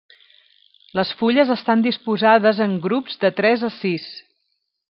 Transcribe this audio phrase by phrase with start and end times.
[0.99, 4.13] Les fulles estan disposades en grups de tres a sis.